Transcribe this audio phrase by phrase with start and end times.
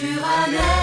[0.00, 0.79] sur un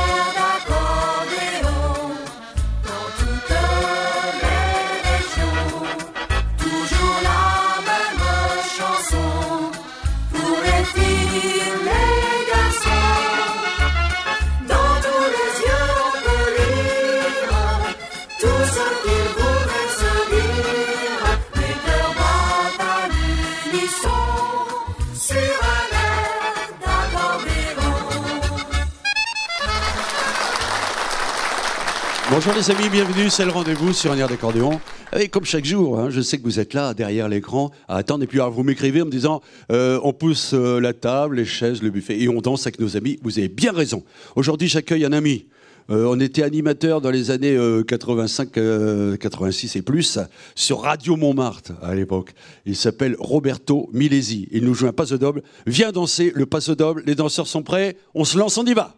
[32.38, 34.80] Bonjour les amis, bienvenue, c'est le rendez-vous sur un air d'accordéon.
[35.20, 38.24] Et comme chaque jour, hein, je sais que vous êtes là derrière l'écran à attendre
[38.24, 39.42] et puis alors, vous m'écrivez en me disant
[39.72, 42.96] euh, on pousse euh, la table, les chaises, le buffet et on danse avec nos
[42.96, 43.18] amis.
[43.24, 44.04] Vous avez bien raison.
[44.36, 45.48] Aujourd'hui, j'accueille un ami.
[45.90, 50.20] Euh, on était animateur dans les années euh, 85, euh, 86 et plus
[50.54, 52.34] sur Radio Montmartre à l'époque.
[52.68, 54.48] Il s'appelle Roberto Milesi.
[54.52, 55.42] Il nous joue un paso doble.
[55.66, 57.02] Viens danser le paso doble.
[57.08, 57.98] Les danseurs sont prêts.
[58.14, 58.96] On se lance, on y va.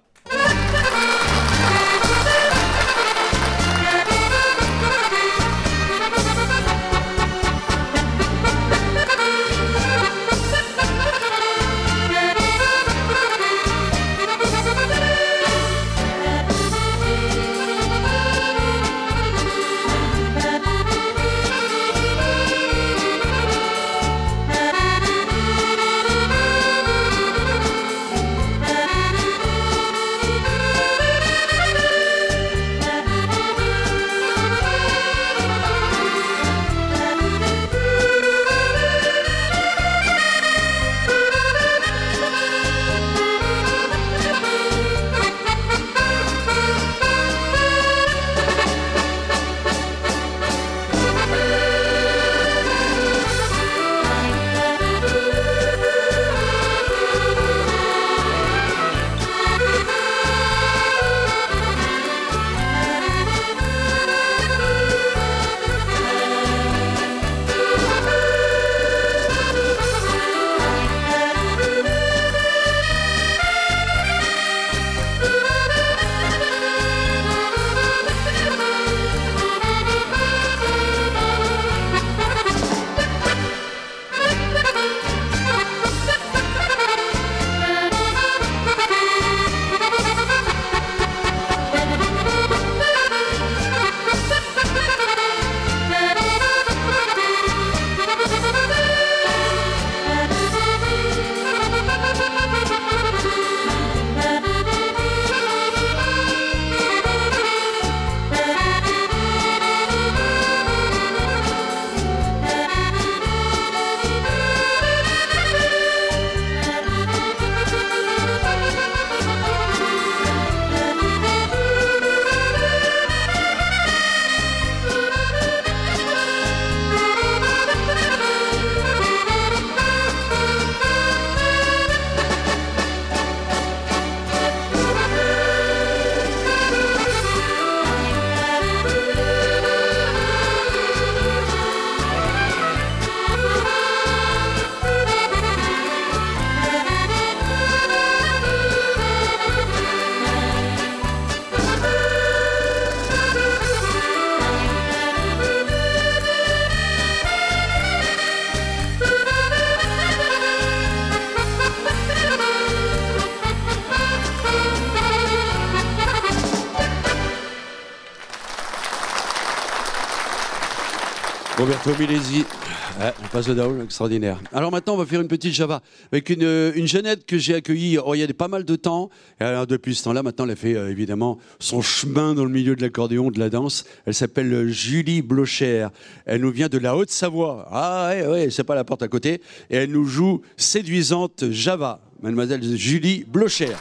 [172.99, 173.47] On passe
[173.83, 174.41] extraordinaire.
[174.51, 175.81] Alors maintenant, on va faire une petite Java
[176.11, 179.09] avec une, une jeunette que j'ai accueillie oh, il y a pas mal de temps.
[179.39, 182.51] Et alors, depuis ce temps-là, maintenant, elle a fait euh, évidemment son chemin dans le
[182.51, 183.85] milieu de l'accordéon, de la danse.
[184.05, 185.87] Elle s'appelle euh, Julie Blocher.
[186.25, 187.67] Elle nous vient de la Haute-Savoie.
[187.71, 189.41] Ah ouais, ouais, c'est pas la porte à côté.
[189.69, 192.01] Et elle nous joue séduisante Java.
[192.21, 193.75] Mademoiselle Julie Blocher.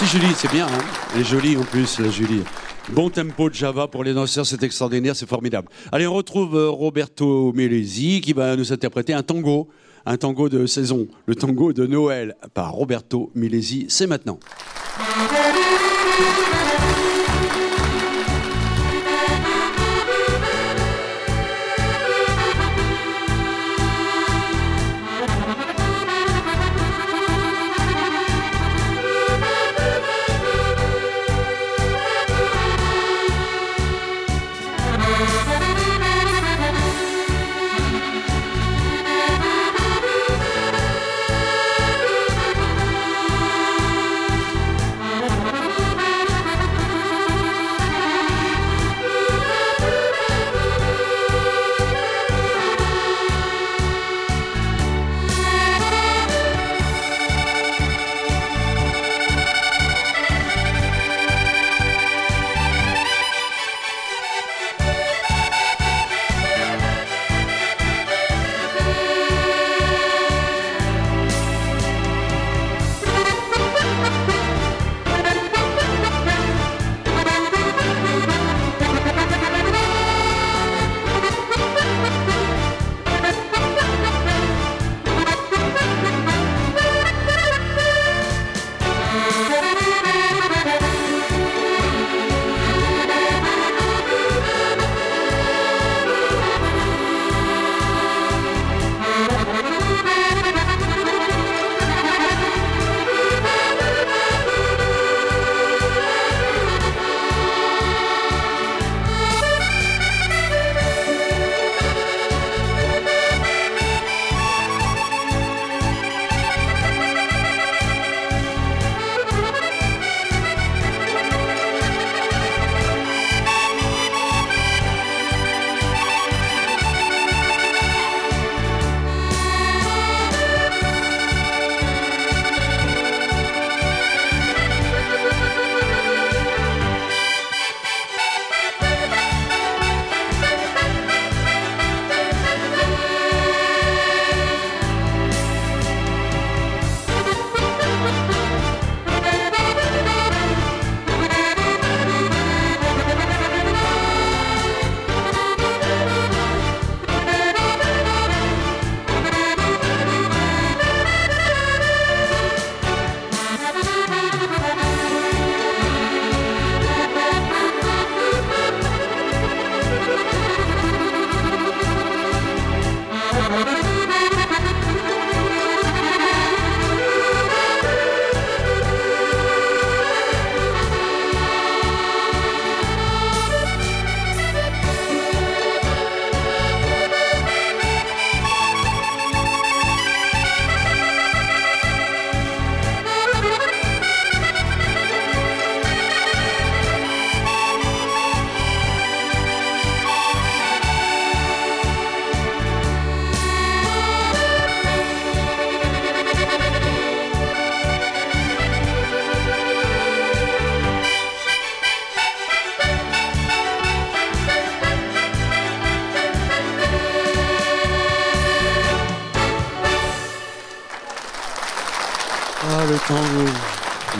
[0.00, 0.64] Merci Julie, c'est bien.
[0.64, 0.78] Hein
[1.12, 2.44] Elle est jolie en plus, la Julie.
[2.90, 5.68] Bon tempo de Java pour les danseurs, c'est extraordinaire, c'est formidable.
[5.90, 9.68] Allez, on retrouve euh, Roberto Melesi qui va nous interpréter un tango,
[10.06, 13.86] un tango de saison, le tango de Noël par Roberto Melesi.
[13.88, 14.38] C'est maintenant.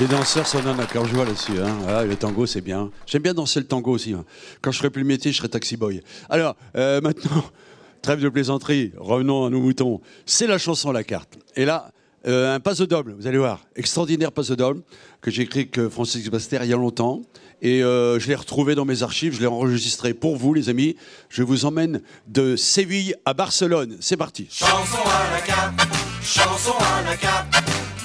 [0.00, 1.58] Les danseurs s'en donnent à cœur joie là-dessus.
[1.60, 1.76] Hein.
[1.88, 2.90] Ah, le tango, c'est bien.
[3.06, 4.12] J'aime bien danser le tango aussi.
[4.12, 4.24] hein.
[4.62, 6.02] Quand je ferai plus le métier, je serai taxi boy.
[6.30, 7.42] Alors, euh, maintenant,
[8.02, 8.92] trêve de plaisanterie.
[8.96, 10.00] Revenons à nos moutons.
[10.24, 11.36] C'est la chanson à la carte.
[11.56, 11.90] Et là,
[12.28, 13.60] euh, un passe double, vous allez voir.
[13.74, 14.82] Extraordinaire passe double
[15.20, 17.22] que j'ai écrit avec Francis Baster il y a longtemps.
[17.60, 20.94] Et euh, je l'ai retrouvé dans mes archives, je l'ai enregistré pour vous, les amis.
[21.28, 23.96] Je vous emmène de Séville à Barcelone.
[23.98, 24.46] C'est parti.
[24.48, 25.74] Chanson à la carte,
[26.22, 27.48] chanson à la carte,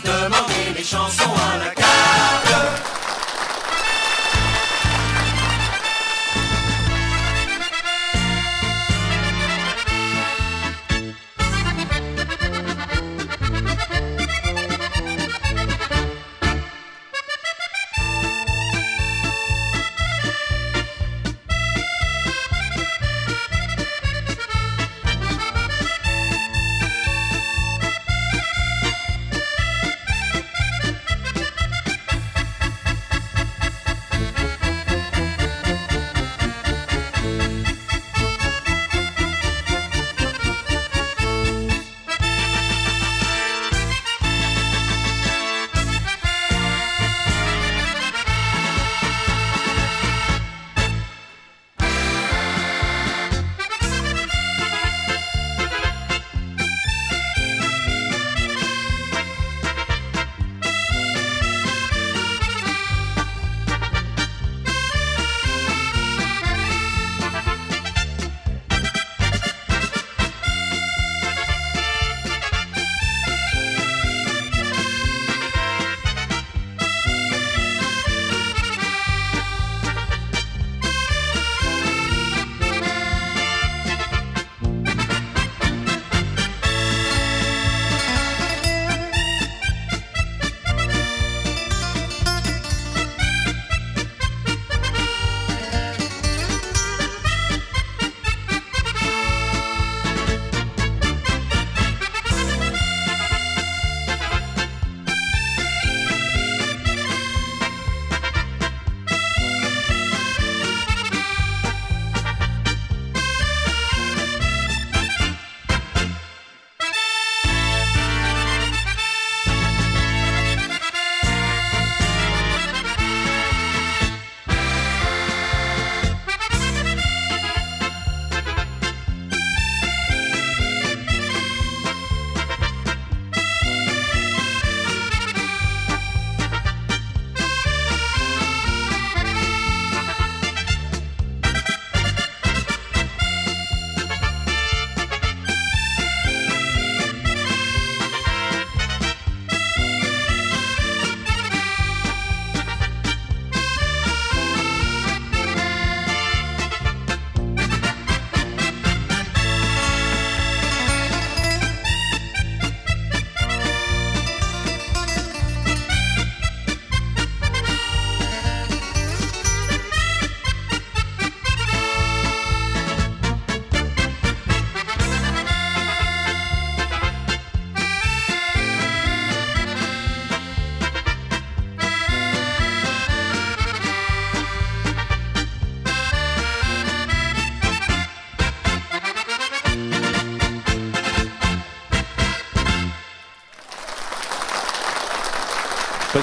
[0.03, 1.83] demandez chansons à la carte.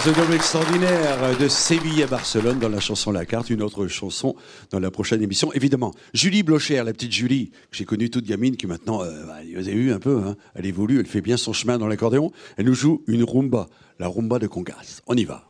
[0.03, 4.35] Passe extraordinaire de Séville à Barcelone dans la chanson La Carte, une autre chanson
[4.71, 5.53] dans la prochaine émission.
[5.53, 9.75] Évidemment, Julie Blocher, la petite Julie, que j'ai connue toute gamine, qui maintenant, vous avez
[9.75, 12.33] vu un peu, hein, elle évolue, elle fait bien son chemin dans l'accordéon.
[12.57, 15.03] Elle nous joue une rumba, la rumba de Congas.
[15.07, 15.45] On y va.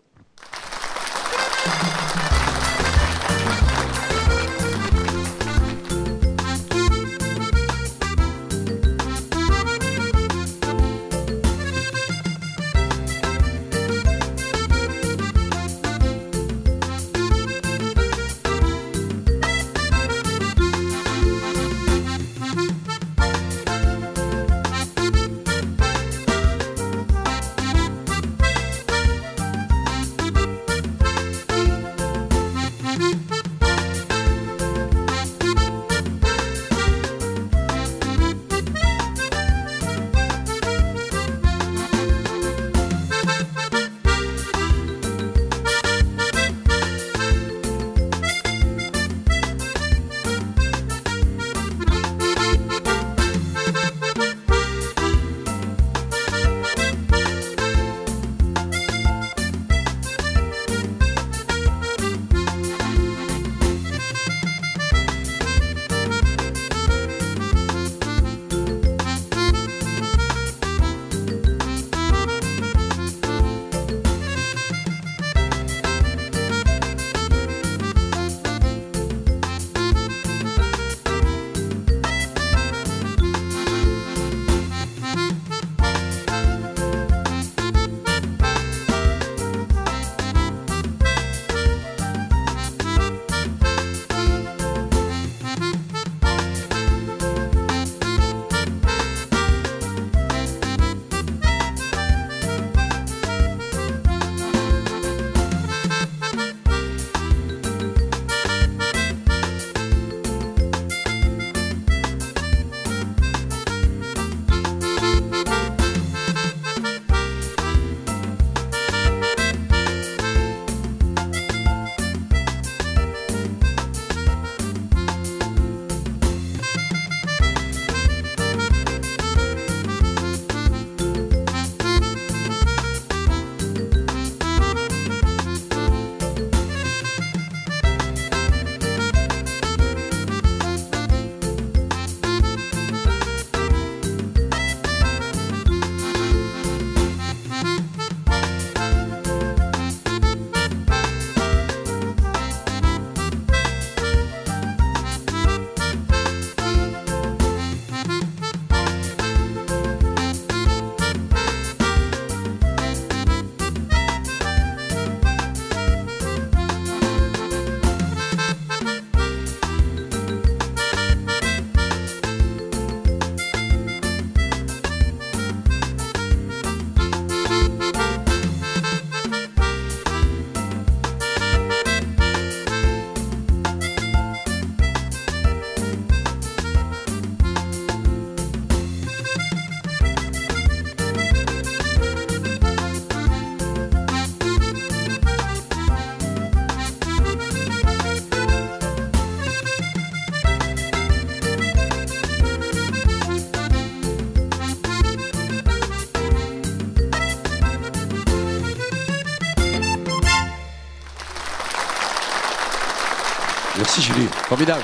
[214.50, 214.82] Formidable.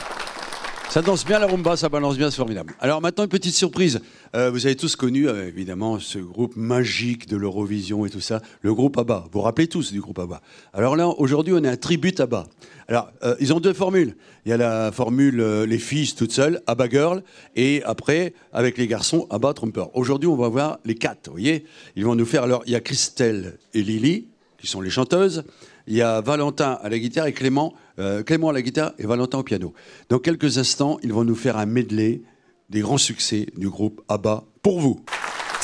[0.90, 2.76] Ça danse bien la rumba, ça balance bien, c'est formidable.
[2.78, 4.00] Alors maintenant, une petite surprise.
[4.36, 8.40] Euh, vous avez tous connu, euh, évidemment, ce groupe magique de l'Eurovision et tout ça,
[8.62, 9.24] le groupe ABBA.
[9.24, 10.40] Vous vous rappelez tous du groupe ABBA.
[10.72, 12.46] Alors là, aujourd'hui, on est un tribut ABBA.
[12.86, 14.14] Alors, euh, ils ont deux formules.
[14.44, 17.22] Il y a la formule les filles toutes seules, ABBA Girl,
[17.56, 19.86] et après, avec les garçons, ABBA Trumper.
[19.94, 21.64] Aujourd'hui, on va voir les quatre, vous voyez
[21.96, 25.42] Ils vont nous faire, alors, il y a Christelle et Lily, qui sont les chanteuses.
[25.88, 29.06] Il y a Valentin à la guitare et Clément, euh, Clément à la guitare et
[29.06, 29.74] Valentin au piano.
[30.08, 32.22] Dans quelques instants, ils vont nous faire un medley
[32.70, 35.00] des grands succès du groupe ABBA pour vous.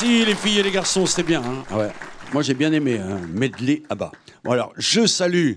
[0.00, 1.42] Merci les filles et les garçons, c'était bien.
[1.42, 1.90] Hein ouais.
[2.32, 4.12] Moi j'ai bien aimé, hein, medley à bas.
[4.44, 5.54] Bon alors, je salue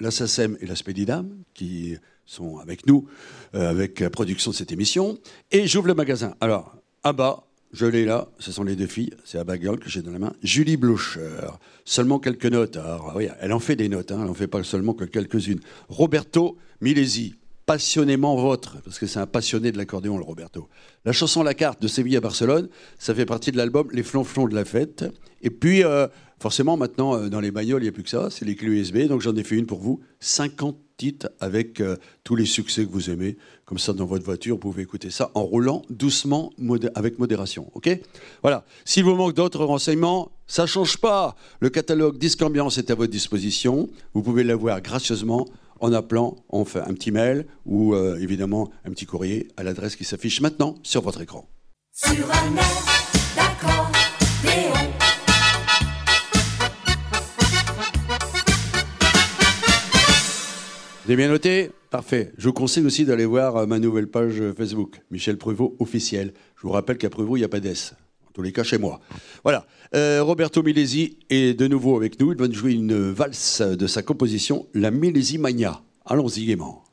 [0.00, 3.06] la SACEM et la Spédidam qui sont avec nous,
[3.54, 5.18] euh, avec la production de cette émission.
[5.52, 6.34] Et j'ouvre le magasin.
[6.40, 10.02] Alors, Abba, je l'ai là, ce sont les deux filles, c'est Abba Girl que j'ai
[10.02, 10.32] dans la main.
[10.42, 11.38] Julie Blocher,
[11.84, 12.76] seulement quelques notes.
[12.76, 15.60] Alors, oui, elle en fait des notes, hein, elle n'en fait pas seulement que quelques-unes.
[15.88, 17.36] Roberto Milesi,
[17.70, 20.68] passionnément vôtre, parce que c'est un passionné de l'accordéon, le Roberto.
[21.04, 24.48] La chanson La carte de Séville à Barcelone, ça fait partie de l'album Les flonflons
[24.48, 25.04] de la fête.
[25.40, 26.08] Et puis, euh,
[26.40, 28.70] forcément, maintenant, euh, dans les bagnoles, il n'y a plus que ça, c'est les clés
[28.70, 30.00] USB, donc j'en ai fait une pour vous.
[30.18, 33.36] 50 titres avec euh, tous les succès que vous aimez.
[33.66, 36.50] Comme ça, dans votre voiture, vous pouvez écouter ça en roulant doucement,
[36.96, 37.70] avec modération.
[37.74, 37.88] OK?
[38.42, 38.64] Voilà.
[38.84, 41.36] S'il vous manque d'autres renseignements, ça change pas.
[41.60, 43.88] Le catalogue Disque Ambiance est à votre disposition.
[44.12, 45.46] Vous pouvez l'avoir gracieusement
[45.80, 49.96] en appelant, on fait un petit mail ou euh, évidemment un petit courrier à l'adresse
[49.96, 51.48] qui s'affiche maintenant sur votre écran.
[51.92, 52.90] Sur un air
[61.10, 61.72] Vous avez bien noté?
[61.90, 62.30] Parfait.
[62.38, 66.32] Je vous conseille aussi d'aller voir euh, ma nouvelle page Facebook, Michel Pruvot officiel.
[66.54, 67.94] Je vous rappelle qu'à Pruvot, il n'y a pas d'S
[68.30, 69.00] en tous les cas chez moi.
[69.42, 69.66] Voilà.
[69.94, 72.32] Euh, Roberto Milesi est de nouveau avec nous.
[72.32, 75.82] Il va nous jouer une valse de sa composition, la Milesi Mania.
[76.06, 76.84] Allons-y gaiement.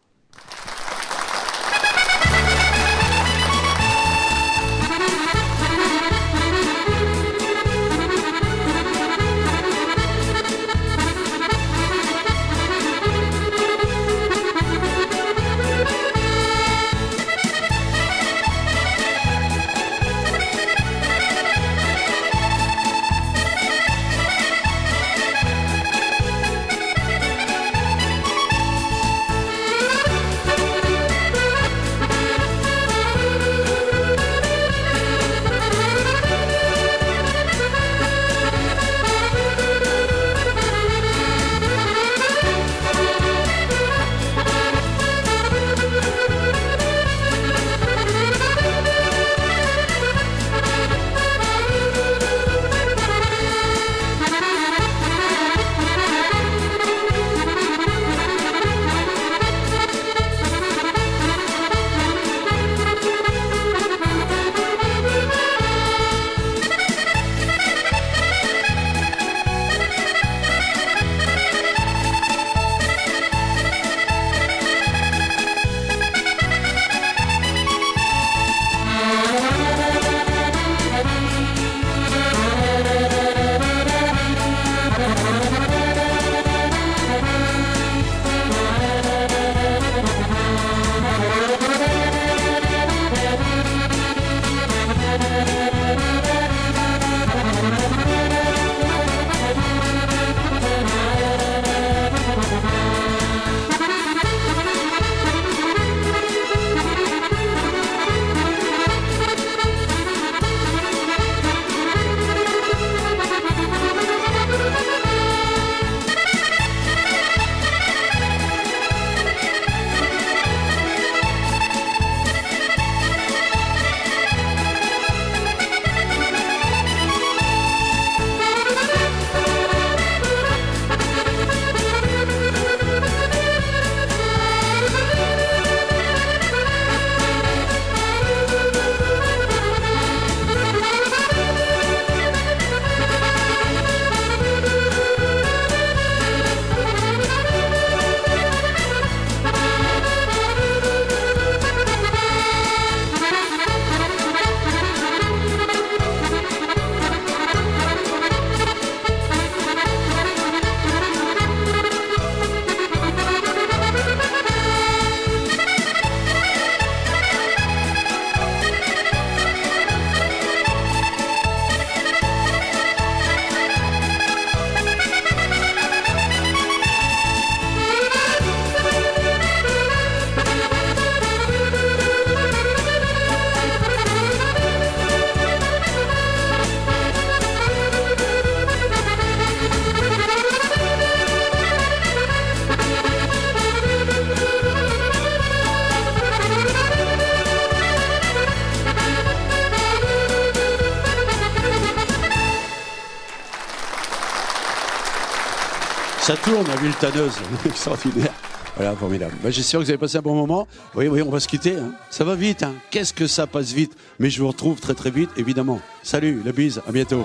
[206.28, 207.32] Ça tourne, la ville tanneuse.
[207.66, 208.34] Extraordinaire.
[208.76, 209.34] Voilà, formidable.
[209.42, 210.68] Bah, J'espère que vous avez passé un bon moment.
[210.94, 211.78] Oui, oui, on va se quitter.
[211.78, 211.94] hein.
[212.10, 212.63] Ça va vite.
[212.63, 212.74] hein.
[212.92, 213.94] Qu'est-ce que ça passe vite?
[214.20, 215.80] Mais je vous retrouve très très vite, évidemment.
[216.04, 217.24] Salut, la bise, à bientôt.